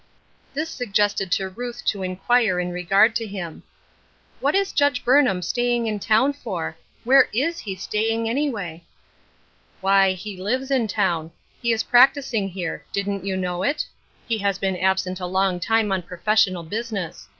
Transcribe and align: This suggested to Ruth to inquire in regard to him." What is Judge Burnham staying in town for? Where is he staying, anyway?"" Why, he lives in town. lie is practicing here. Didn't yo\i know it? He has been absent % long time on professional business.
This 0.55 0.71
suggested 0.71 1.31
to 1.33 1.47
Ruth 1.49 1.85
to 1.85 2.01
inquire 2.01 2.59
in 2.59 2.71
regard 2.71 3.15
to 3.17 3.27
him." 3.27 3.61
What 4.39 4.55
is 4.55 4.71
Judge 4.73 5.05
Burnham 5.05 5.43
staying 5.43 5.85
in 5.85 5.99
town 5.99 6.33
for? 6.33 6.75
Where 7.03 7.27
is 7.35 7.59
he 7.59 7.75
staying, 7.75 8.27
anyway?"" 8.27 8.83
Why, 9.81 10.13
he 10.13 10.35
lives 10.37 10.71
in 10.71 10.87
town. 10.87 11.29
lie 11.63 11.69
is 11.69 11.83
practicing 11.83 12.47
here. 12.49 12.83
Didn't 12.91 13.27
yo\i 13.27 13.37
know 13.39 13.61
it? 13.61 13.85
He 14.27 14.39
has 14.39 14.57
been 14.57 14.75
absent 14.75 15.19
% 15.19 15.19
long 15.19 15.59
time 15.59 15.91
on 15.91 16.01
professional 16.01 16.63
business. 16.63 17.27